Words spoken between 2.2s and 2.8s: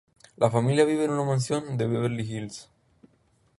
Hills.